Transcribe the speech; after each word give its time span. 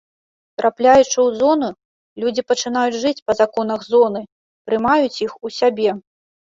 Трапляючы 0.61 1.13
ў 1.13 1.29
зону, 1.41 1.69
людзі 2.25 2.45
пачынаюць 2.53 2.99
жыць 3.05 3.15
па 3.29 3.39
законах 3.43 3.81
зоны, 3.93 4.27
прымаюць 4.69 5.17
іх 5.31 5.41
у 5.45 5.57
сябе. 5.63 5.91